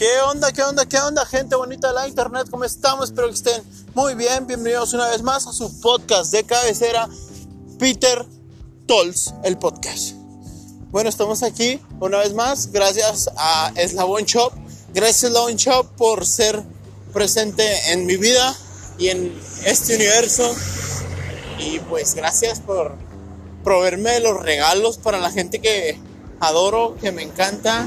¿Qué 0.00 0.18
onda, 0.22 0.50
qué 0.50 0.62
onda, 0.62 0.86
qué 0.86 0.98
onda, 0.98 1.26
gente 1.26 1.56
bonita 1.56 1.88
de 1.88 1.92
la 1.92 2.08
internet? 2.08 2.46
¿Cómo 2.50 2.64
estamos? 2.64 3.10
Espero 3.10 3.28
que 3.28 3.34
estén 3.34 3.62
muy 3.92 4.14
bien. 4.14 4.46
Bienvenidos 4.46 4.94
una 4.94 5.06
vez 5.08 5.20
más 5.20 5.46
a 5.46 5.52
su 5.52 5.78
podcast 5.82 6.32
de 6.32 6.42
cabecera, 6.42 7.06
Peter 7.78 8.24
Tolls, 8.86 9.34
el 9.44 9.58
podcast. 9.58 10.12
Bueno, 10.90 11.10
estamos 11.10 11.42
aquí 11.42 11.82
una 12.00 12.16
vez 12.16 12.32
más. 12.32 12.72
Gracias 12.72 13.28
a 13.36 13.72
Eslabon 13.76 14.24
Shop. 14.24 14.54
Gracias 14.94 15.24
Eslabon 15.24 15.56
Shop 15.56 15.86
por 15.98 16.24
ser 16.24 16.62
presente 17.12 17.92
en 17.92 18.06
mi 18.06 18.16
vida 18.16 18.56
y 18.96 19.08
en 19.08 19.38
este 19.66 19.96
universo. 19.96 20.50
Y 21.58 21.78
pues 21.78 22.14
gracias 22.14 22.60
por 22.60 22.94
proveerme 23.62 24.18
los 24.20 24.40
regalos 24.40 24.96
para 24.96 25.18
la 25.18 25.30
gente 25.30 25.60
que 25.60 26.00
adoro, 26.40 26.96
que 27.02 27.12
me 27.12 27.22
encanta 27.22 27.86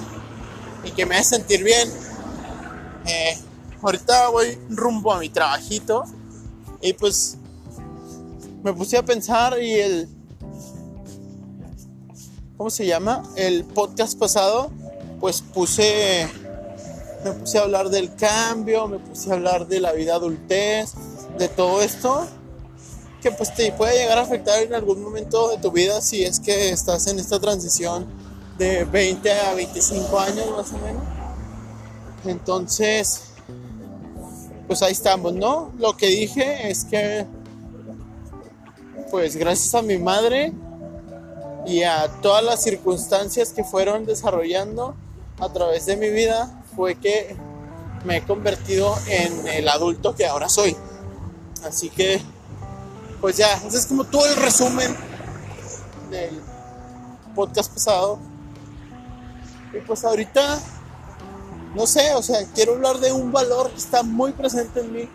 y 0.84 0.92
que 0.92 1.08
me 1.08 1.16
hace 1.16 1.38
sentir 1.38 1.64
bien. 1.64 2.03
Eh, 3.06 3.38
ahorita 3.82 4.30
voy 4.30 4.58
rumbo 4.70 5.14
a 5.14 5.20
mi 5.20 5.30
trabajito 5.30 6.04
y 6.82 6.94
pues 6.94 7.38
me 8.64 8.74
puse 8.74 8.98
a 8.98 9.04
pensar 9.04 9.62
y 9.62 9.74
el... 9.74 10.10
¿Cómo 12.58 12.70
se 12.70 12.86
llama? 12.86 13.24
El 13.36 13.66
podcast 13.66 14.18
pasado 14.18 14.72
pues 15.20 15.42
puse... 15.42 16.28
Me 17.24 17.32
puse 17.32 17.58
a 17.58 17.62
hablar 17.62 17.90
del 17.90 18.14
cambio, 18.16 18.88
me 18.88 19.00
puse 19.00 19.32
a 19.32 19.36
hablar 19.36 19.68
de 19.68 19.80
la 19.80 19.94
vida 19.94 20.16
adultez, 20.16 20.92
de 21.38 21.48
todo 21.48 21.82
esto 21.82 22.28
que 23.24 23.32
pues 23.32 23.56
te 23.56 23.72
puede 23.72 23.98
llegar 23.98 24.18
a 24.18 24.22
afectar 24.24 24.62
en 24.62 24.74
algún 24.74 25.02
momento 25.02 25.48
de 25.48 25.58
tu 25.58 25.72
vida 25.72 26.02
si 26.02 26.24
es 26.24 26.42
que 26.42 26.72
estás 26.72 27.08
en 27.08 27.20
esta 27.20 27.40
transición 27.40 28.06
de 28.58 28.84
20 28.84 29.32
a 29.32 29.54
25 29.54 30.20
años 30.20 30.52
más 30.52 30.74
o 30.74 30.78
menos. 30.80 31.23
Entonces, 32.26 33.34
pues 34.68 34.82
ahí 34.82 34.94
estamos, 34.94 35.34
¿no? 35.34 35.72
Lo 35.78 35.98
que 35.98 36.08
dije 36.08 36.70
es 36.70 36.86
que, 36.86 37.26
pues 39.12 39.36
gracias 39.36 39.76
a 39.76 39.82
mi 39.82 39.98
madre 39.98 40.54
y 41.66 41.84
a 41.84 42.08
todas 42.22 42.44
las 42.44 42.64
circunstancias 42.64 43.54
que 43.54 43.64
fueron 43.64 44.06
desarrollando 44.06 44.96
a 45.40 45.52
través 45.52 45.86
de 45.86 45.98
mi 45.98 46.10
vida, 46.10 46.64
fue 46.76 46.96
que 46.96 47.36
me 48.06 48.18
he 48.18 48.22
convertido 48.24 48.96
en 49.08 49.48
el 49.48 49.70
adulto 49.70 50.16
que 50.16 50.26
ahora 50.26 50.50
soy. 50.50 50.76
Así 51.64 51.90
que, 51.90 52.22
pues 53.22 53.38
ya, 53.38 53.54
ese 53.54 53.78
es 53.78 53.86
como 53.86 54.04
todo 54.04 54.26
el 54.26 54.36
resumen 54.36 54.96
del 56.10 56.42
podcast 57.36 57.74
pasado. 57.74 58.20
Y 59.74 59.80
pues 59.82 60.04
ahorita, 60.04 60.60
no 61.76 61.88
sé, 61.88 62.14
o 62.14 62.22
sea, 62.22 62.46
quiero 62.54 62.74
hablar 62.74 63.00
de 63.00 63.12
un 63.12 63.32
valor 63.32 63.72
que 63.72 63.78
está 63.78 64.04
muy 64.04 64.32
presente 64.32 64.82
en 64.82 64.94
mí 64.94 65.10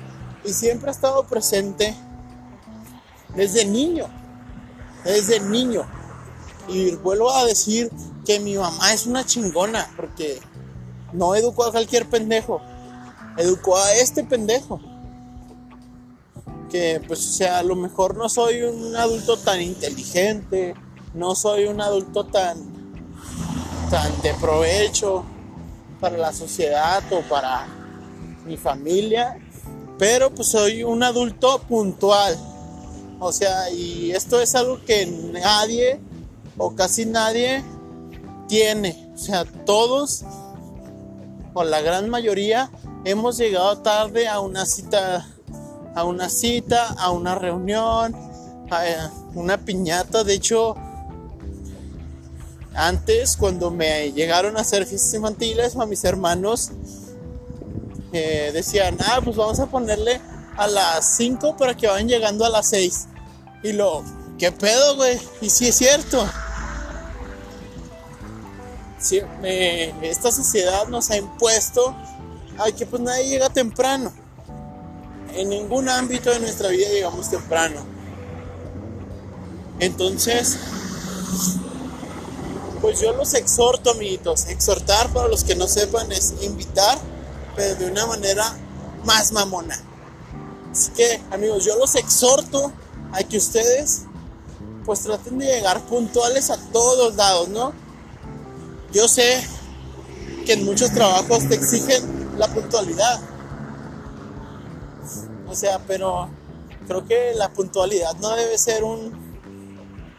y 0.45 0.53
siempre 0.53 0.89
ha 0.89 0.92
estado 0.92 1.25
presente 1.25 1.95
desde 3.34 3.65
niño, 3.65 4.06
desde 5.05 5.41
niño. 5.41 5.87
Y 6.69 6.97
vuelvo 6.97 7.33
a 7.33 7.45
decir 7.45 7.91
que 8.27 8.41
mi 8.41 8.56
mamá 8.56 8.92
es 8.92 9.06
una 9.06 9.25
chingona 9.25 9.89
porque 9.97 10.41
no 11.12 11.34
educó 11.34 11.65
a 11.65 11.70
cualquier 11.70 12.09
pendejo, 12.09 12.61
educó 13.37 13.77
a 13.77 13.93
este 13.95 14.25
pendejo. 14.25 14.81
Que 16.70 17.00
pues, 17.06 17.20
o 17.20 17.33
sea, 17.33 17.61
a 17.61 17.62
lo 17.62 17.77
mejor 17.77 18.17
no 18.17 18.28
soy 18.28 18.62
un 18.62 18.95
adulto 18.97 19.39
tan 19.39 19.62
inteligente, 19.62 20.75
no 21.15 21.34
soy 21.34 21.65
un 21.65 21.81
adulto 21.81 22.27
tan 22.27 22.78
tan 23.91 24.20
de 24.20 24.34
provecho 24.34 25.25
para 26.00 26.16
la 26.16 26.32
sociedad 26.32 27.02
o 27.12 27.20
para 27.22 27.66
mi 28.47 28.56
familia, 28.56 29.38
pero 29.98 30.31
pues 30.31 30.48
soy 30.48 30.84
un 30.84 31.03
adulto 31.03 31.60
puntual. 31.69 32.36
O 33.20 33.32
sea, 33.32 33.70
y 33.70 34.12
esto 34.12 34.41
es 34.41 34.54
algo 34.54 34.84
que 34.84 35.06
nadie 35.06 36.00
o 36.56 36.75
casi 36.75 37.04
nadie 37.04 37.64
tiene. 38.47 39.10
O 39.14 39.19
sea, 39.19 39.44
todos 39.44 40.25
o 41.54 41.64
la 41.64 41.81
gran 41.81 42.08
mayoría 42.08 42.70
hemos 43.04 43.37
llegado 43.37 43.78
tarde 43.78 44.28
a 44.28 44.41
una 44.41 44.66
cita, 44.66 45.26
a 45.94 46.04
una 46.04 46.28
cita, 46.28 46.94
a 46.98 47.10
una 47.10 47.34
reunión, 47.34 48.14
a 48.70 49.10
una 49.34 49.58
piñata. 49.58 50.22
De 50.22 50.34
hecho, 50.34 50.76
antes, 52.78 53.37
cuando 53.37 53.72
me 53.72 54.12
llegaron 54.12 54.56
a 54.56 54.61
hacer 54.61 54.87
fiestas 54.87 55.12
infantiles 55.12 55.75
a 55.75 55.84
mis 55.84 56.05
hermanos, 56.05 56.71
eh, 58.12 58.53
decían, 58.55 58.97
ah, 59.00 59.21
pues 59.22 59.34
vamos 59.34 59.59
a 59.59 59.66
ponerle 59.66 60.21
a 60.56 60.69
las 60.69 61.17
5 61.17 61.56
para 61.56 61.77
que 61.77 61.88
vayan 61.88 62.06
llegando 62.06 62.44
a 62.44 62.49
las 62.49 62.69
6. 62.69 63.09
Y 63.65 63.72
lo, 63.72 64.05
¿qué 64.38 64.53
pedo, 64.53 64.94
güey? 64.94 65.19
Y 65.41 65.50
sí 65.50 65.67
es 65.67 65.77
cierto. 65.77 66.25
esta 70.00 70.31
sociedad 70.31 70.87
nos 70.87 71.11
ha 71.11 71.17
impuesto 71.17 71.97
a 72.59 72.71
que 72.71 72.87
pues 72.87 73.03
nadie 73.03 73.28
llega 73.28 73.49
temprano. 73.49 74.12
En 75.34 75.49
ningún 75.49 75.88
ámbito 75.88 76.31
de 76.31 76.38
nuestra 76.38 76.69
vida 76.69 76.88
llegamos 76.91 77.28
temprano. 77.28 77.84
Entonces, 79.81 80.59
pues 82.81 83.00
yo 83.00 83.12
los 83.12 83.34
exhorto, 83.34 83.91
amiguitos. 83.91 84.47
Exhortar, 84.47 85.12
para 85.12 85.28
los 85.28 85.44
que 85.44 85.55
no 85.55 85.66
sepan, 85.66 86.11
es 86.12 86.34
invitar, 86.43 86.99
pero 87.56 87.75
de 87.77 87.91
una 87.91 88.06
manera 88.06 88.56
más 89.05 89.33
mamona. 89.33 89.78
Así 90.71 90.91
que, 90.93 91.21
amigos, 91.31 91.65
yo 91.65 91.77
los 91.77 91.94
exhorto 91.94 92.72
a 93.12 93.22
que 93.22 93.38
ustedes, 93.38 94.03
pues 94.84 95.00
traten 95.00 95.38
de 95.38 95.47
llegar 95.47 95.81
puntuales 95.83 96.50
a 96.50 96.59
todos 96.72 97.17
lados, 97.17 97.49
¿no? 97.49 97.72
Yo 98.93 99.09
sé 99.09 99.47
que 100.47 100.55
en 100.55 100.65
muchos 100.65 100.93
trabajos 100.93 101.49
te 101.49 101.55
exigen 101.55 102.38
la 102.38 102.49
puntualidad. 102.49 103.21
O 105.49 105.55
sea, 105.55 105.81
pero 105.87 106.28
creo 106.87 107.06
que 107.06 107.34
la 107.34 107.53
puntualidad 107.53 108.17
no 108.17 108.31
debe 108.34 108.56
ser 108.56 108.84
un 108.84 109.28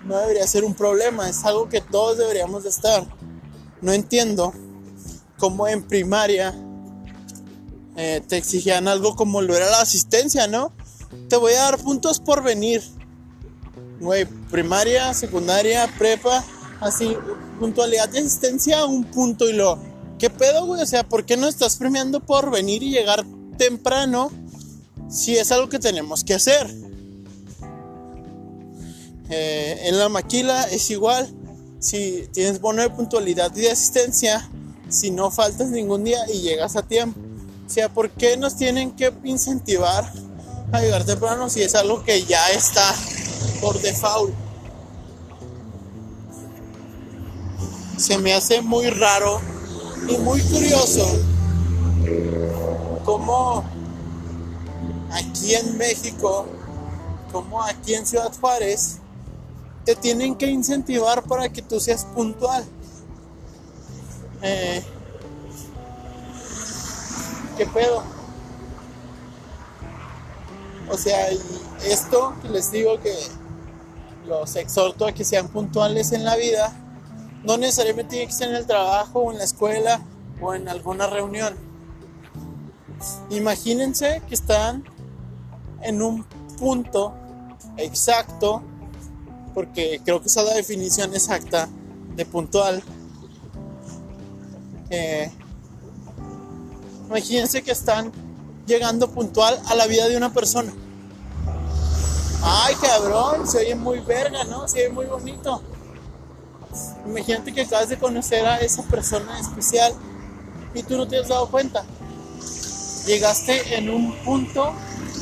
no 0.10 0.18
debería 0.18 0.48
ser 0.48 0.64
un 0.64 0.74
problema, 0.74 1.30
es 1.30 1.46
algo 1.46 1.70
que 1.70 1.82
todos 1.82 2.18
deberíamos 2.18 2.64
de 2.64 2.70
estar. 2.70 3.06
No 3.80 3.94
entiendo 3.94 4.52
cómo 5.38 5.68
en 5.68 5.84
primaria 5.84 6.56
eh, 7.96 8.20
te 8.28 8.38
exigían 8.38 8.88
algo 8.88 9.16
como 9.16 9.40
lo 9.44 9.56
era 9.56 9.70
la 9.70 9.82
asistencia, 9.82 10.48
¿no? 10.48 10.74
Te 11.30 11.38
voy 11.38 11.54
a 11.54 11.60
dar 11.60 11.78
puntos 11.78 12.20
por 12.20 12.42
venir. 12.42 12.82
Güey, 14.00 14.26
primaria, 14.50 15.14
secundaria, 15.14 15.88
prepa, 16.00 16.44
así, 16.82 17.16
puntualidad 17.60 18.10
de 18.10 18.20
asistencia, 18.20 18.86
un 18.86 19.04
punto 19.04 19.48
y 19.48 19.54
lo. 19.54 19.78
¿Qué 20.18 20.32
pedo, 20.32 20.66
güey? 20.66 20.82
O 20.82 20.88
sea, 20.88 21.08
¿por 21.08 21.24
qué 21.24 21.38
no 21.38 21.48
estás 21.48 21.78
premiando 21.78 22.20
por 22.20 22.50
venir 22.50 22.82
y 22.82 22.90
llegar 22.90 23.24
temprano 23.60 24.32
si 25.08 25.38
es 25.38 25.52
algo 25.52 25.70
que 25.70 25.78
tenemos 25.78 26.24
que 26.24 26.34
hacer? 26.34 26.89
Eh, 29.30 29.80
en 29.84 29.98
la 29.98 30.10
maquila 30.10 30.64
es 30.64 30.90
igual. 30.90 31.30
Si 31.80 32.28
tienes 32.34 32.60
bono 32.60 32.82
de 32.82 32.90
puntualidad 32.90 33.56
y 33.56 33.62
de 33.62 33.72
asistencia, 33.72 34.50
si 34.90 35.12
no 35.12 35.32
faltas 35.32 35.70
ningún 35.70 36.04
día 36.04 36.20
y 36.34 36.42
llegas 36.42 36.76
a 36.76 36.84
tiempo. 36.84 37.20
O 37.66 37.70
sea, 37.70 37.90
¿por 37.90 38.10
qué 38.10 38.36
nos 38.36 38.56
tienen 38.56 38.92
que 38.92 39.14
incentivar 39.24 40.12
a 40.72 40.82
llegar 40.82 41.06
temprano 41.06 41.50
si 41.50 41.62
es 41.62 41.76
algo 41.76 42.04
que 42.04 42.24
ya 42.26 42.50
está 42.50 42.96
por 43.62 43.80
default? 43.80 44.34
Se 47.98 48.18
me 48.18 48.34
hace 48.34 48.62
muy 48.62 48.90
raro 48.90 49.40
y 50.08 50.18
muy 50.18 50.42
curioso 50.42 51.06
cómo 53.06 53.64
aquí 55.12 55.56
en 55.56 55.78
México, 55.78 56.46
como 57.32 57.62
aquí 57.64 57.94
en 57.94 58.06
Ciudad 58.06 58.32
Juárez, 58.40 59.00
te 59.90 59.96
tienen 59.96 60.36
que 60.36 60.46
incentivar 60.46 61.24
para 61.24 61.50
que 61.50 61.64
tú 61.64 61.80
seas 61.80 62.06
puntual. 62.06 62.64
Eh, 64.44 64.84
¿Qué 67.58 67.66
pedo? 67.66 68.04
O 70.92 70.96
sea, 70.96 71.28
esto 71.84 72.36
les 72.52 72.72
digo 72.72 73.00
que 73.00 73.16
los 74.28 74.56
exhorto 74.58 75.08
a 75.08 75.12
que 75.12 75.26
sean 75.26 75.48
puntuales 75.48 76.12
en 76.12 76.24
la 76.24 76.36
vida, 76.36 76.72
no 77.44 77.58
necesariamente 77.58 78.12
tiene 78.12 78.28
que 78.28 78.34
ser 78.34 78.50
en 78.50 78.58
el 78.58 78.68
trabajo 78.68 79.22
o 79.22 79.32
en 79.32 79.40
la 79.40 79.44
escuela 79.44 80.02
o 80.40 80.54
en 80.54 80.70
alguna 80.70 81.08
reunión. 81.08 81.56
Imagínense 83.32 84.22
que 84.28 84.36
están 84.36 84.84
en 85.82 86.04
un 86.04 86.26
punto 86.60 87.12
exacto 87.78 88.62
porque 89.54 90.02
creo 90.04 90.22
que 90.22 90.28
esa 90.28 90.42
es 90.42 90.48
la 90.48 90.54
definición 90.56 91.14
exacta 91.14 91.68
de 92.16 92.26
puntual. 92.26 92.84
Eh, 94.90 95.32
Imagínense 97.10 97.64
que 97.64 97.72
están 97.72 98.12
llegando 98.68 99.10
puntual 99.10 99.60
a 99.66 99.74
la 99.74 99.88
vida 99.88 100.08
de 100.08 100.16
una 100.16 100.32
persona. 100.32 100.72
Ay, 102.44 102.76
cabrón, 102.76 103.48
se 103.48 103.58
oye 103.58 103.74
muy 103.74 104.00
verga, 104.00 104.44
¿no? 104.44 104.68
Se 104.68 104.86
oye 104.86 104.90
muy 104.90 105.08
bonito. 105.08 105.60
Imagínate 107.08 107.52
que 107.52 107.62
acabas 107.62 107.90
de 107.90 107.98
conocer 107.98 108.46
a 108.46 108.58
esa 108.60 108.84
persona 108.84 109.40
especial 109.40 109.92
y 110.76 110.84
tú 110.84 110.98
no 110.98 111.08
te 111.08 111.18
has 111.18 111.28
dado 111.28 111.50
cuenta. 111.50 111.84
Llegaste 113.08 113.76
en 113.76 113.90
un 113.90 114.14
punto 114.24 114.72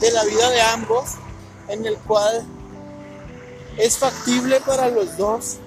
de 0.01 0.11
la 0.11 0.25
vida 0.25 0.49
de 0.49 0.61
ambos 0.61 1.11
en 1.69 1.85
el 1.85 1.97
cual 1.99 2.45
es 3.77 3.97
factible 3.97 4.59
para 4.61 4.89
los 4.89 5.17
dos 5.17 5.57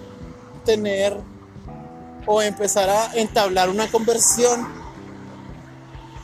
tener 0.64 1.16
o 2.26 2.42
empezar 2.42 2.88
a 2.88 3.14
entablar 3.14 3.68
una 3.68 3.90
conversión. 3.90 4.66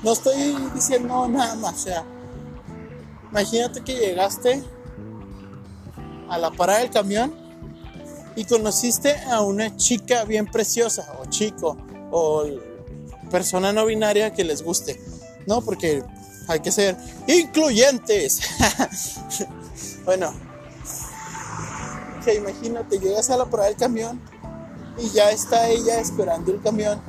No 0.03 0.13
estoy 0.13 0.57
diciendo 0.75 1.27
nada 1.29 1.55
más, 1.57 1.75
o 1.75 1.79
sea, 1.79 2.05
imagínate 3.31 3.83
que 3.83 3.95
llegaste 3.95 4.63
a 6.29 6.39
la 6.39 6.51
parada 6.51 6.81
del 6.81 6.91
camión 6.91 7.35
y 8.35 8.45
conociste 8.45 9.17
a 9.31 9.41
una 9.41 9.77
chica 9.77 10.25
bien 10.25 10.47
preciosa, 10.47 11.17
o 11.21 11.27
chico, 11.27 11.77
o 12.11 12.45
persona 13.31 13.73
no 13.73 13.87
binaria 13.87 14.33
que 14.33 14.45
les 14.45 14.63
guste, 14.63 15.01
¿no? 15.47 15.63
Porque 15.63 16.03
hay 16.47 16.61
que 16.61 16.71
ser 16.71 16.97
incluyentes. 17.27 18.41
bueno, 20.05 20.33
imagínate, 22.35 22.99
llegas 22.99 23.31
a 23.31 23.37
la 23.37 23.47
parada 23.47 23.69
del 23.69 23.79
camión 23.79 24.21
y 24.99 25.09
ya 25.11 25.31
está 25.31 25.69
ella 25.69 26.01
esperando 26.01 26.53
el 26.53 26.61
camión 26.61 27.01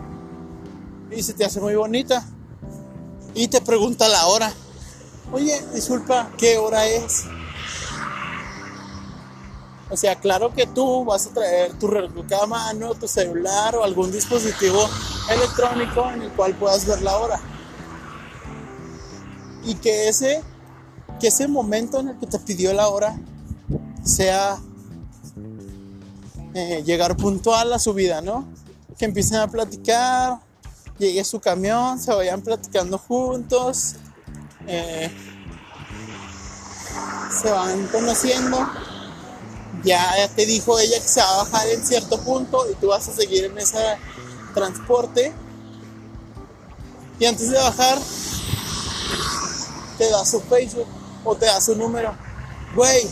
y 1.12 1.24
se 1.24 1.34
te 1.34 1.46
hace 1.46 1.60
muy 1.60 1.76
bonita 1.76 2.26
y 3.34 3.48
te 3.48 3.62
pregunta 3.62 4.08
la 4.08 4.28
hora. 4.28 4.54
Oye, 5.32 5.62
disculpa, 5.74 6.30
¿qué 6.38 6.58
hora 6.58 6.88
es? 6.88 7.26
O 9.90 9.96
sea, 9.96 10.16
claro 10.16 10.54
que 10.54 10.68
tú 10.68 11.06
vas 11.06 11.28
a 11.28 11.34
traer 11.34 11.74
tu 11.74 11.88
reloj 11.88 12.26
a 12.42 12.46
mano, 12.46 12.94
tu 12.96 13.08
celular 13.08 13.76
o 13.76 13.84
algún 13.84 14.12
dispositivo 14.12 14.90
electrónico 15.30 16.10
en 16.12 16.24
el 16.24 16.32
cual 16.32 16.56
puedas 16.56 16.86
ver 16.86 17.02
la 17.02 17.18
hora. 17.18 17.40
Y 19.64 19.76
que 19.76 20.10
ese, 20.10 20.44
que 21.20 21.28
ese 21.28 21.48
momento 21.48 22.00
en 22.00 22.10
el 22.10 22.18
que 22.18 22.28
te 22.28 22.40
pidió 22.40 22.74
la 22.74 22.90
hora 22.90 23.18
sea 24.04 24.58
eh, 26.58 26.84
llegar 26.84 27.16
puntual 27.16 27.72
a 27.74 27.80
su 27.80 27.94
vida, 27.94 28.22
¿no? 28.22 28.48
Que 28.98 29.06
empiecen 29.06 29.38
a 29.38 29.48
platicar, 29.48 30.40
llegue 30.98 31.24
su 31.24 31.40
camión, 31.40 32.00
se 32.00 32.14
vayan 32.14 32.42
platicando 32.42 32.98
juntos, 32.98 33.96
eh, 34.68 35.12
se 37.42 37.52
van 37.52 37.88
conociendo 37.88 38.58
ya 39.84 40.28
te 40.36 40.46
dijo 40.46 40.78
ella 40.80 41.00
que 41.00 41.08
se 41.08 41.22
va 41.22 41.30
a 41.30 41.44
bajar 41.44 41.68
en 41.70 41.86
cierto 41.86 42.20
punto 42.20 42.70
y 42.70 42.76
tú 42.76 42.88
vas 42.88 43.08
a 43.08 43.14
seguir 43.14 43.46
en 43.46 43.58
ese 43.58 43.98
transporte. 44.54 45.34
Y 47.20 47.26
antes 47.26 47.50
de 47.50 47.58
bajar, 47.58 47.98
te 49.98 50.10
da 50.10 50.26
su 50.26 50.40
Facebook 50.42 50.88
o 51.24 51.36
te 51.36 51.46
da 51.46 51.60
su 51.62 51.76
número. 51.76 52.16
Güey. 52.76 53.08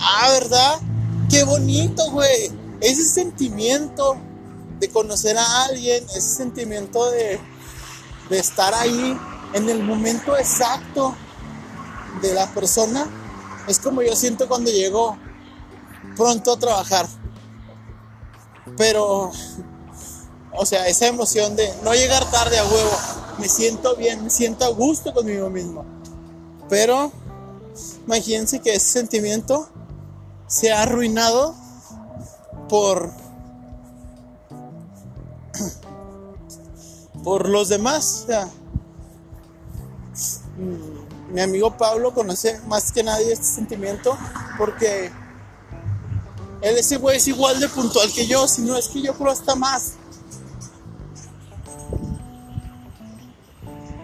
Ah, 0.00 0.30
¿verdad? 0.32 0.80
Qué 1.28 1.42
bonito, 1.42 2.10
güey. 2.12 2.50
Ese 2.80 3.04
sentimiento 3.04 4.16
de 4.78 4.88
conocer 4.90 5.36
a 5.36 5.64
alguien, 5.64 6.04
ese 6.04 6.20
sentimiento 6.20 7.10
de, 7.10 7.40
estar 8.30 8.74
ahí 8.74 9.18
en 9.52 9.68
el 9.68 9.82
momento 9.82 10.36
exacto 10.36 11.14
de 12.22 12.34
la 12.34 12.46
persona, 12.52 13.06
es 13.66 13.78
como 13.78 14.02
yo 14.02 14.14
siento 14.14 14.48
cuando 14.48 14.70
llego 14.70 15.16
pronto 16.16 16.52
a 16.52 16.58
trabajar. 16.58 17.06
Pero, 18.76 19.32
o 20.52 20.66
sea, 20.66 20.86
esa 20.86 21.08
emoción 21.08 21.56
de 21.56 21.72
no 21.82 21.92
llegar 21.94 22.30
tarde 22.30 22.58
a 22.58 22.64
huevo, 22.64 22.98
me 23.38 23.48
siento 23.48 23.96
bien, 23.96 24.24
me 24.24 24.30
siento 24.30 24.64
a 24.64 24.68
gusto 24.68 25.12
conmigo 25.12 25.50
mismo. 25.50 25.84
Pero, 26.68 27.10
imagínense 28.06 28.60
que 28.60 28.74
ese 28.74 29.00
sentimiento 29.00 29.68
se 30.46 30.72
ha 30.72 30.82
arruinado 30.82 31.54
por 32.68 33.10
por 37.24 37.48
los 37.48 37.68
demás. 37.68 38.26
Mm, 40.56 41.34
mi 41.34 41.40
amigo 41.40 41.76
Pablo 41.76 42.14
conoce 42.14 42.60
más 42.68 42.92
que 42.92 43.02
nadie 43.02 43.32
este 43.32 43.46
sentimiento 43.46 44.16
porque 44.56 45.10
él 46.62 46.76
ese 46.78 46.96
güey 46.98 47.16
es 47.16 47.26
igual 47.26 47.58
de 47.58 47.68
puntual 47.68 48.12
que 48.12 48.26
yo, 48.26 48.46
si 48.46 48.62
no 48.62 48.76
es 48.76 48.88
que 48.88 49.02
yo 49.02 49.14
creo 49.14 49.32
hasta 49.32 49.54
más. 49.56 49.94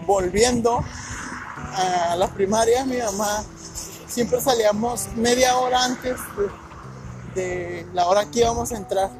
Volviendo 0.04 0.84
a 1.74 2.16
la 2.16 2.28
primaria, 2.34 2.84
mi 2.84 2.98
mamá 2.98 3.44
siempre 4.12 4.40
salíamos 4.40 5.08
media 5.16 5.56
hora 5.56 5.84
antes 5.84 6.20
de, 7.34 7.86
la 7.94 8.06
hora 8.06 8.30
que 8.30 8.40
íbamos 8.40 8.72
a 8.72 8.76
entrar. 8.76 9.10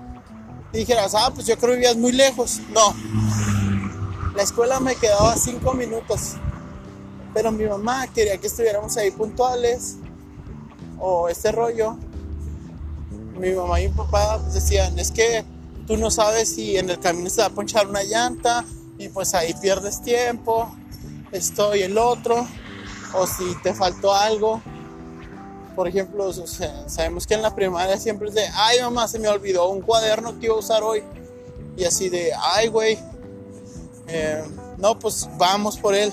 Y 0.72 0.78
dijeras, 0.78 1.14
ah, 1.14 1.30
pues 1.34 1.46
yo 1.46 1.56
creo 1.56 1.70
que 1.70 1.76
vivías 1.76 1.96
muy 1.96 2.12
lejos. 2.12 2.60
No. 2.70 2.94
La 4.34 4.42
escuela 4.42 4.80
me 4.80 4.94
quedaba 4.94 5.36
cinco 5.36 5.74
minutos. 5.74 6.34
Pero 7.34 7.50
mi 7.52 7.64
mamá 7.64 8.06
quería 8.08 8.38
que 8.38 8.46
estuviéramos 8.46 8.96
ahí 8.96 9.10
puntuales. 9.10 9.96
O 10.98 11.28
este 11.28 11.50
rollo 11.52 11.96
mi 13.42 13.52
mamá 13.52 13.80
y 13.80 13.88
mi 13.88 13.94
papá 13.94 14.38
decían, 14.52 14.98
es 14.98 15.10
que 15.10 15.44
tú 15.86 15.96
no 15.96 16.10
sabes 16.10 16.54
si 16.54 16.76
en 16.76 16.88
el 16.90 17.00
camino 17.00 17.28
se 17.28 17.40
va 17.40 17.48
a 17.48 17.50
ponchar 17.50 17.88
una 17.88 18.04
llanta 18.04 18.64
y 18.98 19.08
pues 19.08 19.34
ahí 19.34 19.52
pierdes 19.60 20.00
tiempo, 20.00 20.72
esto 21.32 21.74
y 21.74 21.82
el 21.82 21.98
otro, 21.98 22.46
o 23.14 23.26
si 23.26 23.56
te 23.62 23.74
faltó 23.74 24.14
algo. 24.14 24.62
Por 25.74 25.88
ejemplo, 25.88 26.30
sabemos 26.86 27.26
que 27.26 27.34
en 27.34 27.42
la 27.42 27.54
primaria 27.54 27.98
siempre 27.98 28.28
es 28.28 28.34
de, 28.34 28.46
ay 28.54 28.80
mamá, 28.80 29.08
se 29.08 29.19
me 29.19 29.28
olvidó 29.28 29.69
un 29.69 29.80
cuaderno 29.80 30.38
que 30.38 30.46
iba 30.46 30.55
a 30.55 30.58
usar 30.58 30.82
hoy. 30.82 31.02
Y 31.76 31.84
así 31.84 32.08
de, 32.10 32.32
ay 32.38 32.69
güey, 32.69 32.98
eh, 34.08 34.44
no, 34.76 34.98
pues 34.98 35.29
vamos 35.38 35.79
por 35.79 35.94
él. 35.94 36.12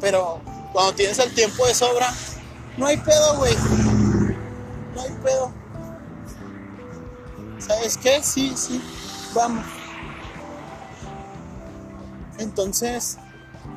Pero 0.00 0.40
cuando 0.72 0.94
tienes 0.94 1.18
el 1.20 1.32
tiempo 1.32 1.64
de 1.66 1.74
sobra, 1.74 2.12
no 2.76 2.86
hay 2.86 2.96
pedo, 2.96 3.36
güey. 3.36 3.54
No 4.94 5.00
hay 5.00 5.10
pedo. 5.22 5.64
¿sabes 7.66 7.96
qué? 7.96 8.22
Sí, 8.22 8.52
sí, 8.56 8.80
vamos. 9.34 9.64
Entonces, 12.38 13.16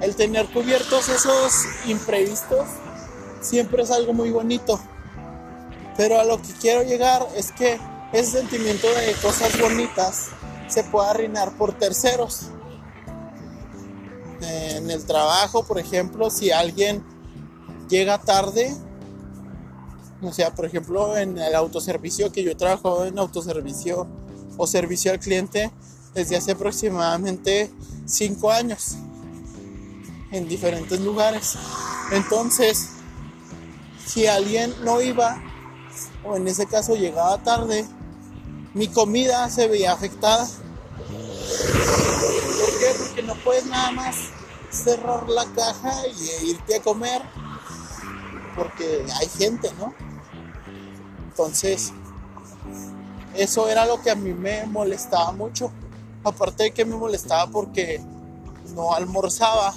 el 0.02 0.16
tener 0.16 0.48
cubiertos 0.48 1.10
esos 1.10 1.54
imprevistos 1.86 2.68
siempre 3.48 3.84
es 3.84 3.92
algo 3.92 4.14
muy 4.14 4.32
bonito. 4.32 4.80
Pero 5.96 6.20
a 6.20 6.26
lo 6.26 6.42
que 6.42 6.54
quiero 6.60 6.84
llegar 6.84 7.28
es 7.36 7.52
que 7.52 7.80
ese 8.14 8.40
sentimiento 8.40 8.88
de 8.88 9.14
cosas 9.22 9.60
bonitas 9.60 10.28
se 10.68 10.84
puede 10.84 11.10
arruinar 11.10 11.58
por 11.58 11.74
terceros. 11.74 12.50
En 14.42 14.92
el 14.92 15.06
trabajo, 15.06 15.64
por 15.64 15.80
ejemplo, 15.80 16.30
si 16.30 16.52
alguien 16.52 17.04
llega 17.90 18.20
tarde, 18.20 18.76
o 20.22 20.32
sea, 20.32 20.54
por 20.54 20.66
ejemplo, 20.66 21.18
en 21.18 21.38
el 21.38 21.56
autoservicio, 21.56 22.32
que 22.32 22.44
yo 22.44 22.52
he 22.52 22.56
trabajado 22.56 23.06
en 23.06 23.18
autoservicio 23.18 24.08
o 24.58 24.68
servicio 24.68 25.12
al 25.12 25.20
cliente 25.20 25.72
desde 26.14 26.36
hace 26.36 26.52
aproximadamente 26.52 27.72
5 28.06 28.52
años 28.52 28.96
en 30.32 30.48
diferentes 30.48 31.00
lugares. 31.00 31.56
Entonces, 32.12 32.90
si 34.08 34.26
alguien 34.26 34.74
no 34.84 35.02
iba, 35.02 35.40
o 36.24 36.38
en 36.38 36.48
ese 36.48 36.66
caso 36.66 36.96
llegaba 36.96 37.44
tarde, 37.44 37.86
mi 38.74 38.88
comida 38.88 39.50
se 39.50 39.68
veía 39.68 39.92
afectada. 39.92 40.48
¿Por 40.48 40.56
qué? 42.80 42.96
Porque 42.98 43.24
no 43.24 43.36
puedes 43.44 43.66
nada 43.66 43.92
más 43.92 44.16
cerrar 44.70 45.30
la 45.30 45.46
caja 45.54 46.08
y 46.08 46.52
irte 46.52 46.76
a 46.76 46.82
comer 46.82 47.22
porque 48.56 49.06
hay 49.20 49.28
gente, 49.28 49.72
¿no? 49.78 49.94
Entonces, 51.30 51.92
eso 53.36 53.68
era 53.68 53.86
lo 53.86 54.02
que 54.02 54.10
a 54.10 54.16
mí 54.16 54.34
me 54.34 54.66
molestaba 54.66 55.34
mucho. 55.34 55.70
Aparte 56.24 56.64
de 56.64 56.72
que 56.72 56.86
me 56.86 56.96
molestaba 56.96 57.52
porque 57.52 58.02
no 58.74 58.94
almorzaba 58.94 59.74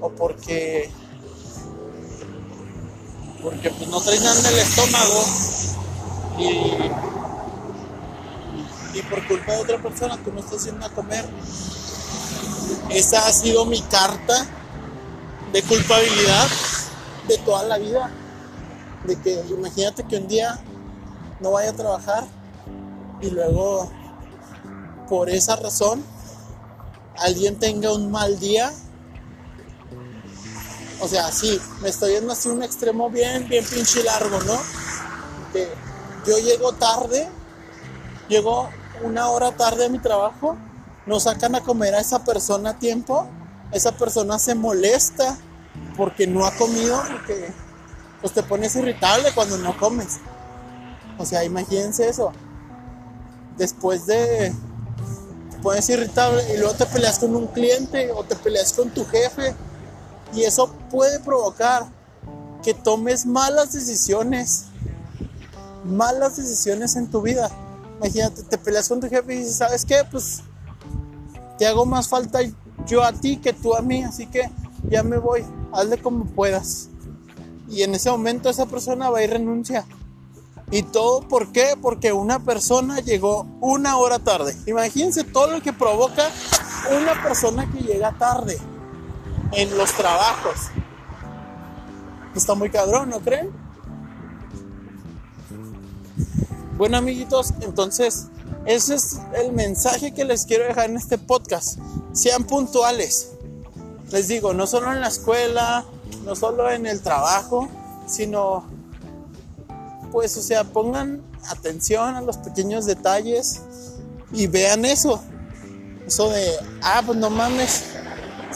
o 0.00 0.10
porque 0.10 0.92
porque 3.44 3.70
pues 3.70 3.88
no 3.88 4.00
traes 4.00 4.24
en 4.24 4.46
el 4.46 4.58
estómago 4.58 5.24
y, 6.38 6.48
y 8.98 9.02
por 9.02 9.24
culpa 9.28 9.52
de 9.52 9.58
otra 9.58 9.78
persona 9.78 10.16
tú 10.16 10.32
no 10.32 10.40
estás 10.40 10.64
yendo 10.64 10.84
a 10.86 10.88
comer 10.88 11.24
esa 12.90 13.26
ha 13.26 13.32
sido 13.32 13.64
mi 13.64 13.80
carta 13.82 14.46
de 15.52 15.62
culpabilidad 15.62 16.48
de 17.28 17.38
toda 17.38 17.64
la 17.64 17.78
vida. 17.78 18.10
De 19.04 19.20
que 19.20 19.42
imagínate 19.50 20.04
que 20.04 20.16
un 20.16 20.28
día 20.28 20.58
no 21.40 21.52
vaya 21.52 21.70
a 21.70 21.74
trabajar 21.74 22.24
y 23.20 23.30
luego 23.30 23.90
por 25.08 25.28
esa 25.28 25.56
razón 25.56 26.02
alguien 27.18 27.58
tenga 27.58 27.92
un 27.92 28.10
mal 28.10 28.38
día. 28.38 28.72
O 31.00 31.08
sea, 31.08 31.30
sí, 31.32 31.60
me 31.82 31.88
estoy 31.88 32.12
yendo 32.12 32.32
así 32.32 32.48
un 32.48 32.62
extremo 32.62 33.10
bien, 33.10 33.48
bien 33.48 33.64
pinche 33.64 34.02
largo, 34.02 34.40
¿no? 34.40 34.58
Que 35.52 35.68
yo 36.26 36.38
llego 36.38 36.72
tarde, 36.72 37.28
llego 38.28 38.68
una 39.02 39.28
hora 39.28 39.52
tarde 39.52 39.86
a 39.86 39.88
mi 39.88 39.98
trabajo, 39.98 40.56
nos 41.06 41.24
sacan 41.24 41.54
a 41.54 41.60
comer 41.60 41.94
a 41.94 42.00
esa 42.00 42.24
persona 42.24 42.70
a 42.70 42.78
tiempo, 42.78 43.28
esa 43.72 43.92
persona 43.92 44.38
se 44.38 44.54
molesta 44.54 45.36
porque 45.96 46.26
no 46.26 46.46
ha 46.46 46.52
comido, 46.52 47.02
porque 47.10 47.52
pues 48.20 48.32
te 48.32 48.42
pones 48.42 48.74
irritable 48.76 49.32
cuando 49.34 49.58
no 49.58 49.76
comes. 49.76 50.18
O 51.18 51.26
sea, 51.26 51.44
imagínense 51.44 52.08
eso. 52.08 52.32
Después 53.58 54.06
de 54.06 54.52
te 55.50 55.58
pones 55.58 55.88
irritable 55.90 56.54
y 56.54 56.56
luego 56.56 56.74
te 56.74 56.86
peleas 56.86 57.18
con 57.18 57.36
un 57.36 57.48
cliente 57.48 58.10
o 58.12 58.24
te 58.24 58.36
peleas 58.36 58.72
con 58.72 58.90
tu 58.90 59.04
jefe 59.04 59.54
y 60.34 60.44
eso 60.44 60.68
puede 60.90 61.20
provocar 61.20 61.86
que 62.62 62.74
tomes 62.74 63.26
malas 63.26 63.72
decisiones. 63.72 64.64
Malas 65.84 66.36
decisiones 66.36 66.96
en 66.96 67.10
tu 67.10 67.22
vida. 67.22 67.50
Imagínate, 67.98 68.42
te 68.42 68.58
peleas 68.58 68.88
con 68.88 69.00
tu 69.00 69.08
jefe 69.08 69.34
y 69.34 69.38
dices, 69.38 69.56
¿sabes 69.56 69.84
qué? 69.84 70.02
Pues 70.10 70.40
te 71.58 71.66
hago 71.66 71.86
más 71.86 72.08
falta 72.08 72.40
yo 72.86 73.04
a 73.04 73.12
ti 73.12 73.36
que 73.36 73.52
tú 73.52 73.76
a 73.76 73.82
mí, 73.82 74.02
así 74.02 74.26
que 74.26 74.50
ya 74.88 75.02
me 75.02 75.18
voy, 75.18 75.44
hazle 75.72 75.98
como 75.98 76.24
puedas. 76.24 76.88
Y 77.68 77.82
en 77.82 77.94
ese 77.94 78.10
momento 78.10 78.48
esa 78.48 78.66
persona 78.66 79.10
va 79.10 79.22
y 79.22 79.26
renuncia. 79.26 79.86
¿Y 80.70 80.82
todo 80.82 81.20
por 81.28 81.52
qué? 81.52 81.74
Porque 81.80 82.12
una 82.12 82.40
persona 82.40 83.00
llegó 83.00 83.46
una 83.60 83.96
hora 83.98 84.18
tarde. 84.18 84.56
Imagínense 84.66 85.22
todo 85.22 85.48
lo 85.48 85.62
que 85.62 85.72
provoca 85.72 86.30
una 86.90 87.22
persona 87.22 87.70
que 87.70 87.80
llega 87.80 88.16
tarde 88.18 88.58
en 89.54 89.76
los 89.76 89.92
trabajos. 89.92 90.56
Está 92.34 92.54
muy 92.54 92.70
cabrón, 92.70 93.10
¿no 93.10 93.20
creen? 93.20 93.50
Bueno, 96.76 96.96
amiguitos, 96.96 97.54
entonces 97.60 98.26
ese 98.66 98.94
es 98.94 99.20
el 99.36 99.52
mensaje 99.52 100.12
que 100.12 100.24
les 100.24 100.44
quiero 100.44 100.64
dejar 100.64 100.90
en 100.90 100.96
este 100.96 101.18
podcast. 101.18 101.78
Sean 102.12 102.44
puntuales. 102.44 103.30
Les 104.10 104.28
digo, 104.28 104.54
no 104.54 104.66
solo 104.66 104.92
en 104.92 105.00
la 105.00 105.08
escuela, 105.08 105.84
no 106.24 106.34
solo 106.34 106.70
en 106.70 106.86
el 106.86 107.00
trabajo, 107.00 107.68
sino 108.06 108.64
pues, 110.10 110.36
o 110.36 110.42
sea, 110.42 110.64
pongan 110.64 111.22
atención 111.48 112.14
a 112.14 112.20
los 112.20 112.36
pequeños 112.38 112.86
detalles 112.86 113.60
y 114.32 114.46
vean 114.46 114.84
eso. 114.84 115.22
Eso 116.06 116.30
de, 116.30 116.52
ah, 116.82 117.02
pues 117.04 117.18
no 117.18 117.30
mames, 117.30 117.84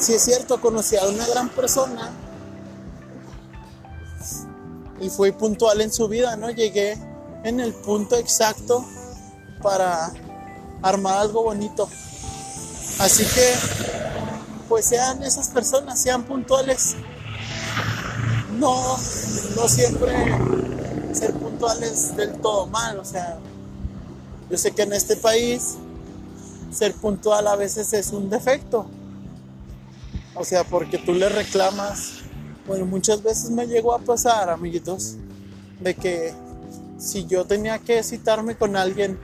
si 0.00 0.14
es 0.14 0.23
cierto, 0.23 0.61
conocí 0.61 0.97
a 0.97 1.07
una 1.07 1.26
gran 1.26 1.49
persona 1.49 2.11
y 5.00 5.11
fui 5.11 5.33
puntual 5.33 5.81
en 5.81 5.93
su 5.93 6.09
vida, 6.09 6.37
¿no? 6.37 6.50
Llegué 6.50 6.99
en 7.45 7.61
el 7.61 7.73
punto 7.73 8.17
exacto 8.17 8.85
para 9.62 10.12
armar 10.83 11.19
algo 11.19 11.45
bonito. 11.45 11.88
Así 12.99 13.25
que, 13.25 13.55
pues 14.69 14.87
sean 14.87 15.23
esas 15.23 15.49
personas, 15.49 16.00
sean 16.00 16.25
puntuales. 16.25 16.97
No, 18.59 18.97
no 19.57 19.69
siempre 19.69 20.12
ser 21.12 21.33
puntuales 21.35 22.17
del 22.17 22.33
todo 22.40 22.67
mal. 22.67 22.99
O 22.99 23.05
sea, 23.05 23.38
yo 24.50 24.59
sé 24.59 24.73
que 24.73 24.83
en 24.83 24.93
este 24.93 25.17
país 25.17 25.76
ser 26.73 26.95
puntual 26.95 27.47
a 27.47 27.57
veces 27.57 27.93
es 27.93 28.11
un 28.11 28.31
defecto. 28.31 28.87
O 30.38 30.45
sea, 30.45 30.62
porque 30.62 30.99
tú 30.99 31.12
le 31.14 31.28
reclamas. 31.28 32.21
Bueno, 32.66 32.87
muchas 32.87 33.23
veces 33.23 33.50
me 33.50 33.66
llegó 33.66 33.92
a 33.92 33.99
pasar, 33.99 34.50
amiguitos, 34.50 35.16
de 35.80 35.95
que 35.95 36.33
si 36.99 37.26
yo 37.26 37.45
tenía 37.45 37.78
que 37.78 38.02
citarme 38.02 38.57
con 38.57 38.76
alguien 38.76 39.18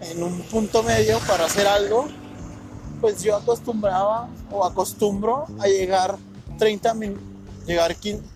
en 0.00 0.22
un 0.22 0.40
punto 0.42 0.82
medio 0.82 1.18
para 1.20 1.44
hacer 1.44 1.66
algo, 1.66 2.08
pues 3.00 3.22
yo 3.22 3.36
acostumbraba 3.36 4.28
o 4.50 4.64
acostumbro 4.64 5.46
a 5.60 5.68
llegar 5.68 6.16
30 6.58 6.94
minutos, 6.94 7.24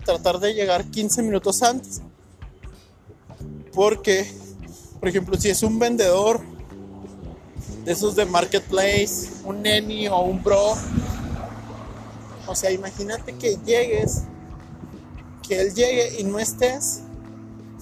tratar 0.05 0.39
de 0.39 0.53
llegar 0.53 0.85
15 0.85 1.21
minutos 1.23 1.61
antes. 1.63 2.01
Porque, 3.73 4.31
por 4.99 5.09
ejemplo, 5.09 5.37
si 5.37 5.49
es 5.49 5.63
un 5.63 5.79
vendedor 5.79 6.39
de 7.83 7.91
esos 7.91 8.15
de 8.15 8.25
marketplace, 8.25 9.29
un 9.43 9.63
neni 9.63 10.07
o 10.07 10.19
un 10.21 10.41
bro, 10.43 10.75
o 12.49 12.55
sea, 12.55 12.71
imagínate 12.71 13.33
que 13.35 13.57
llegues, 13.65 14.23
que 15.47 15.61
él 15.61 15.73
llegue 15.73 16.19
y 16.19 16.23
no 16.23 16.39
estés, 16.39 17.01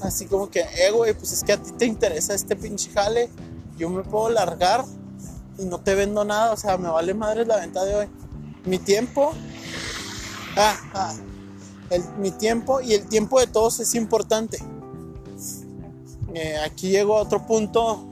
así 0.01 0.25
como 0.25 0.50
que, 0.50 0.62
eh, 0.62 0.91
güey, 0.93 1.13
pues 1.13 1.31
es 1.31 1.43
que 1.43 1.53
a 1.53 1.62
ti 1.62 1.71
te 1.71 1.86
interesa 1.86 2.33
este 2.33 2.55
pinche 2.55 2.91
jale, 2.91 3.29
yo 3.77 3.89
me 3.89 4.03
puedo 4.03 4.29
largar 4.29 4.86
y 5.57 5.65
no 5.65 5.79
te 5.79 5.95
vendo 5.95 6.24
nada, 6.24 6.51
o 6.51 6.57
sea, 6.57 6.77
me 6.77 6.89
vale 6.89 7.13
madre 7.13 7.45
la 7.45 7.57
venta 7.57 7.83
de 7.86 7.95
hoy. 7.95 8.07
Mi 8.65 8.77
tiempo, 8.79 9.33
ah, 10.57 10.77
ah, 10.93 11.13
mi 12.19 12.31
tiempo 12.31 12.81
y 12.81 12.93
el 12.93 13.07
tiempo 13.07 13.39
de 13.39 13.47
todos 13.47 13.79
es 13.79 13.95
importante. 13.95 14.57
Eh, 16.33 16.57
aquí 16.63 16.89
llego 16.89 17.17
a 17.17 17.21
otro 17.21 17.45
punto 17.45 18.05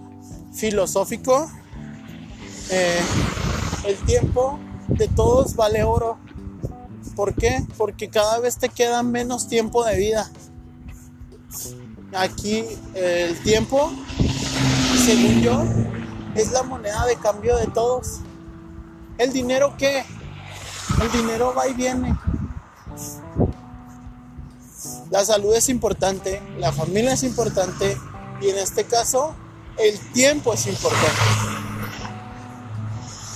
filosófico. 0.53 1.49
Eh, 2.71 3.01
el 3.85 3.97
tiempo 4.05 4.57
de 4.87 5.07
todos 5.09 5.55
vale 5.55 5.83
oro. 5.83 6.17
¿Por 7.15 7.35
qué? 7.35 7.65
Porque 7.77 8.09
cada 8.09 8.39
vez 8.39 8.57
te 8.57 8.69
queda 8.69 9.03
menos 9.03 9.47
tiempo 9.47 9.83
de 9.83 9.97
vida. 9.97 10.29
Aquí 12.13 12.63
el 12.93 13.41
tiempo 13.43 13.91
según 15.05 15.41
yo, 15.41 15.63
es 16.35 16.51
la 16.51 16.63
moneda 16.63 17.05
de 17.05 17.15
cambio 17.17 17.57
de 17.57 17.67
todos. 17.67 18.21
¿El 19.17 19.31
dinero 19.31 19.75
qué? 19.77 20.03
El 20.99 21.11
dinero 21.11 21.53
va 21.55 21.67
y 21.67 21.73
viene. 21.73 22.17
La 25.11 25.23
salud 25.23 25.53
es 25.53 25.69
importante, 25.69 26.41
la 26.57 26.71
familia 26.71 27.13
es 27.13 27.23
importante 27.23 27.97
y 28.41 28.49
en 28.49 28.57
este 28.57 28.85
caso 28.85 29.35
el 29.77 29.99
tiempo 30.11 30.53
es 30.53 30.65
importante. 30.65 31.21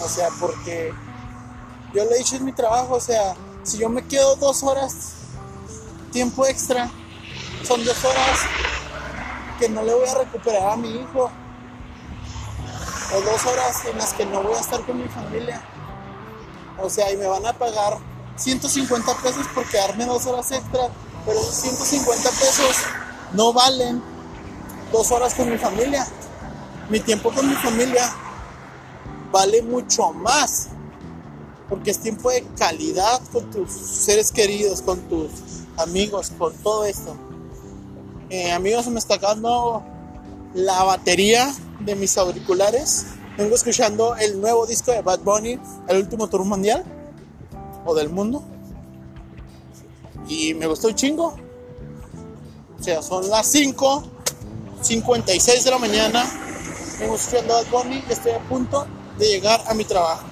O 0.03 0.09
sea, 0.09 0.29
porque 0.39 0.91
yo 1.93 2.05
le 2.05 2.15
he 2.15 2.17
dicho 2.17 2.35
en 2.35 2.45
mi 2.45 2.53
trabajo, 2.53 2.95
o 2.95 2.99
sea, 2.99 3.35
si 3.69 3.77
yo 3.77 3.87
me 3.87 4.03
quedo 4.07 4.35
dos 4.37 4.63
horas, 4.63 5.11
tiempo 6.11 6.45
extra, 6.47 6.89
son 7.63 7.85
dos 7.85 8.03
horas 8.03 8.39
que 9.59 9.69
no 9.69 9.83
le 9.83 9.93
voy 9.93 10.07
a 10.07 10.15
recuperar 10.15 10.71
a 10.71 10.75
mi 10.75 10.89
hijo 10.89 11.29
o 13.15 13.21
dos 13.21 13.45
horas 13.45 13.85
en 13.85 13.97
las 13.97 14.13
que 14.13 14.25
no 14.25 14.41
voy 14.41 14.55
a 14.55 14.59
estar 14.59 14.83
con 14.85 14.97
mi 14.97 15.07
familia. 15.07 15.61
O 16.81 16.89
sea, 16.89 17.11
y 17.11 17.17
me 17.17 17.27
van 17.27 17.45
a 17.45 17.53
pagar 17.53 17.97
150 18.37 19.13
pesos 19.17 19.45
por 19.53 19.69
quedarme 19.69 20.05
dos 20.05 20.25
horas 20.25 20.51
extra, 20.51 20.89
pero 21.25 21.39
150 21.39 22.29
pesos 22.29 22.75
no 23.33 23.53
valen 23.53 24.01
dos 24.91 25.11
horas 25.11 25.35
con 25.35 25.47
mi 25.47 25.59
familia. 25.59 26.07
Mi 26.89 26.99
tiempo 27.01 27.31
con 27.31 27.47
mi 27.47 27.55
familia 27.55 28.11
vale 29.31 29.61
mucho 29.61 30.11
más, 30.11 30.69
porque 31.69 31.91
es 31.91 31.99
tiempo 31.99 32.31
de 32.31 32.43
calidad 32.57 33.21
con 33.31 33.49
tus 33.51 33.71
seres 33.71 34.31
queridos, 34.31 34.81
con 34.81 34.99
tus 35.07 35.29
amigos, 35.77 36.31
con 36.37 36.53
todo 36.55 36.85
esto. 36.85 37.15
Eh, 38.29 38.51
amigos, 38.51 38.87
me 38.87 38.99
está 38.99 39.17
dando 39.17 39.83
la 40.53 40.83
batería 40.83 41.53
de 41.79 41.95
mis 41.95 42.17
auriculares. 42.17 43.05
Vengo 43.37 43.55
escuchando 43.55 44.15
el 44.15 44.41
nuevo 44.41 44.65
disco 44.65 44.91
de 44.91 45.01
Bad 45.01 45.19
Bunny, 45.19 45.59
el 45.87 45.97
último 45.97 46.27
tour 46.27 46.43
mundial 46.43 46.83
o 47.85 47.93
del 47.93 48.09
mundo. 48.09 48.43
Y 50.27 50.53
me 50.55 50.67
gustó 50.67 50.89
un 50.89 50.95
chingo. 50.95 51.35
O 52.79 52.83
sea, 52.83 53.01
son 53.01 53.29
las 53.29 53.47
5, 53.47 54.03
56 54.81 55.63
de 55.63 55.71
la 55.71 55.77
mañana. 55.77 56.25
Vengo 56.99 57.15
escuchando 57.15 57.53
Bad 57.53 57.67
Bunny 57.71 58.03
y 58.07 58.11
estoy 58.11 58.31
a 58.31 58.39
punto 58.39 58.87
de 59.17 59.27
llegar 59.27 59.61
a 59.67 59.73
mi 59.73 59.85
trabajo. 59.85 60.25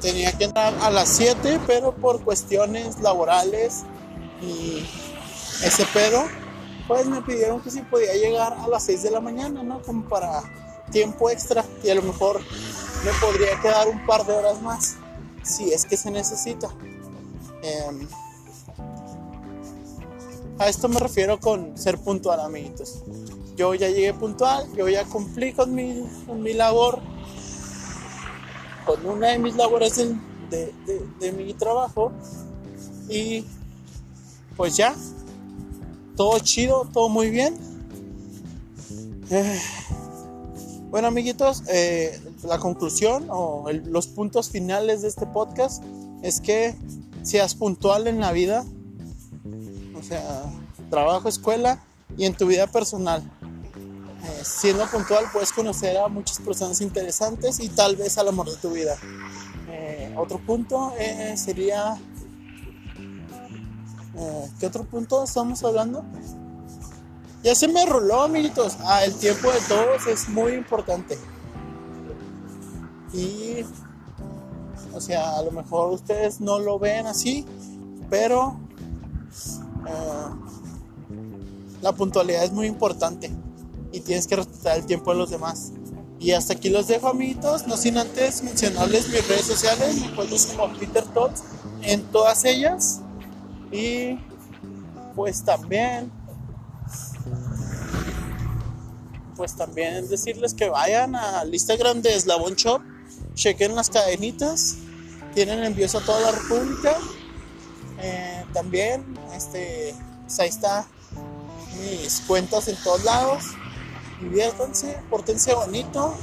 Tenía 0.00 0.32
que 0.32 0.44
entrar 0.44 0.74
a 0.80 0.90
las 0.90 1.08
7, 1.08 1.60
pero 1.66 1.92
por 1.92 2.22
cuestiones 2.22 3.00
laborales 3.00 3.84
y 4.42 4.84
ese 5.64 5.84
pedo 5.92 6.24
pues 6.86 7.06
me 7.06 7.20
pidieron 7.20 7.60
que 7.60 7.70
si 7.70 7.82
podía 7.82 8.14
llegar 8.14 8.54
a 8.54 8.66
las 8.66 8.84
6 8.84 9.02
de 9.02 9.10
la 9.10 9.20
mañana, 9.20 9.62
¿no? 9.62 9.82
Como 9.82 10.08
para 10.08 10.42
tiempo 10.90 11.28
extra 11.28 11.64
y 11.84 11.90
a 11.90 11.94
lo 11.94 12.02
mejor 12.02 12.40
me 13.04 13.10
podría 13.20 13.60
quedar 13.60 13.88
un 13.88 14.06
par 14.06 14.24
de 14.26 14.32
horas 14.32 14.62
más 14.62 14.96
si 15.42 15.70
es 15.70 15.84
que 15.84 15.96
se 15.96 16.10
necesita. 16.10 16.68
Em, 17.62 18.08
a 20.58 20.68
esto 20.68 20.88
me 20.88 20.98
refiero 20.98 21.38
con 21.38 21.76
ser 21.76 21.98
puntual, 21.98 22.40
amiguitos. 22.40 23.02
Yo 23.54 23.74
ya 23.74 23.88
llegué 23.88 24.14
puntual, 24.14 24.66
yo 24.74 24.88
ya 24.88 25.04
cumplí 25.04 25.52
con 25.52 25.74
mi, 25.74 26.04
con 26.26 26.42
mi 26.42 26.54
labor, 26.54 27.00
con 28.88 29.04
una 29.04 29.28
de 29.28 29.38
mis 29.38 29.54
labores 29.54 29.96
de, 29.96 31.32
mi 31.36 31.52
trabajo 31.52 32.10
y 33.10 33.44
pues 34.56 34.78
ya, 34.78 34.96
todo 36.16 36.38
chido, 36.38 36.88
todo 36.90 37.10
muy 37.10 37.28
bien. 37.28 37.54
Eh, 39.30 39.60
bueno, 40.90 41.08
amiguitos, 41.08 41.64
eh, 41.68 42.18
la 42.44 42.58
conclusión 42.58 43.26
o 43.28 43.66
los 43.70 44.06
puntos 44.06 44.48
finales 44.48 45.02
de 45.02 45.08
este 45.08 45.26
podcast 45.26 45.84
es 46.22 46.40
que 46.40 46.74
seas 47.22 47.54
puntual 47.54 48.06
en 48.06 48.20
la 48.20 48.32
vida, 48.32 48.64
o 49.98 50.02
sea, 50.02 50.50
trabajo, 50.88 51.28
escuela 51.28 51.84
y 52.16 52.24
en 52.24 52.34
tu 52.34 52.46
vida 52.46 52.66
personal. 52.66 53.22
Eh, 54.24 54.42
siendo 54.42 54.86
puntual 54.86 55.26
puedes 55.32 55.52
conocer 55.52 55.96
a 55.96 56.08
muchas 56.08 56.40
personas 56.40 56.80
interesantes 56.80 57.60
y 57.60 57.68
tal 57.68 57.96
vez 57.96 58.18
al 58.18 58.28
amor 58.28 58.50
de 58.50 58.56
tu 58.56 58.70
vida. 58.70 58.96
otro 60.16 60.38
punto 60.38 60.92
sería... 61.36 61.96
¿Qué 64.58 64.66
otro 64.66 64.82
punto 64.82 65.22
estamos 65.22 65.62
hablando? 65.62 66.04
Ya 67.42 67.54
se 67.54 67.68
me 67.68 67.86
roló, 67.86 68.22
amiguitos. 68.22 68.76
Ah, 68.80 69.04
el 69.04 69.14
tiempo 69.14 69.50
de 69.52 69.60
todos 69.68 70.06
es 70.08 70.28
muy 70.28 70.54
importante. 70.54 71.16
Y, 73.12 73.64
o 74.92 75.00
sea, 75.00 75.38
a 75.38 75.42
lo 75.42 75.52
mejor 75.52 75.92
ustedes 75.92 76.40
no 76.40 76.58
lo 76.58 76.78
ven 76.78 77.06
así, 77.06 77.46
pero 78.10 78.58
eh, 79.86 80.30
la 81.80 81.92
puntualidad 81.92 82.44
es 82.44 82.52
muy 82.52 82.66
importante 82.66 83.30
y 83.92 84.00
tienes 84.00 84.26
que 84.26 84.36
respetar 84.36 84.78
el 84.78 84.86
tiempo 84.86 85.12
de 85.12 85.18
los 85.18 85.30
demás. 85.30 85.72
Y 86.20 86.32
hasta 86.32 86.54
aquí 86.54 86.68
los 86.68 86.88
dejo, 86.88 87.08
amiguitos. 87.08 87.66
No 87.66 87.76
sin 87.76 87.96
antes 87.96 88.42
mencionarles 88.42 89.08
mis 89.08 89.26
redes 89.28 89.46
sociales. 89.46 90.00
Me 90.00 90.06
encuentro 90.06 90.36
como 90.56 90.76
Peter 90.78 91.04
Tots 91.04 91.42
en 91.82 92.02
todas 92.10 92.44
ellas. 92.44 93.00
Y 93.70 94.18
pues 95.14 95.44
también 95.44 96.10
pues 99.38 99.54
también 99.54 100.08
decirles 100.08 100.52
que 100.52 100.68
vayan 100.68 101.14
al 101.14 101.54
Instagram 101.54 102.02
de 102.02 102.16
Eslabón 102.16 102.56
Shop, 102.56 102.82
chequen 103.34 103.76
las 103.76 103.88
cadenitas, 103.88 104.78
tienen 105.32 105.62
envíos 105.62 105.94
a 105.94 106.00
toda 106.00 106.20
la 106.20 106.32
República. 106.32 106.96
Eh, 108.00 108.44
también, 108.52 109.16
este, 109.34 109.94
pues 110.22 110.40
ahí 110.40 110.48
está 110.48 110.86
mis 111.80 112.20
cuentas 112.26 112.66
en 112.66 112.76
todos 112.82 113.04
lados. 113.04 113.44
Diviértanse, 114.20 115.00
portense 115.10 115.54
bonito, 115.54 116.14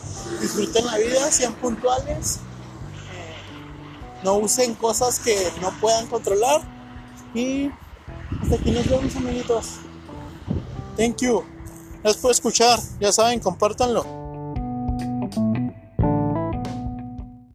disfruten 0.41 0.85
la 0.85 0.97
vida, 0.97 1.31
sean 1.31 1.53
puntuales, 1.53 2.35
eh, 2.35 4.23
no 4.23 4.35
usen 4.35 4.75
cosas 4.75 5.19
que 5.19 5.51
no 5.61 5.71
puedan 5.79 6.07
controlar. 6.07 6.61
Y 7.33 7.69
hasta 8.41 8.55
aquí 8.55 8.71
nos 8.71 8.87
vemos, 8.87 9.15
amiguitos. 9.15 9.65
Thank 10.97 11.21
you. 11.21 11.43
Gracias 12.01 12.21
por 12.21 12.31
escuchar. 12.31 12.79
Ya 12.99 13.11
saben, 13.11 13.39
compártanlo. 13.39 14.24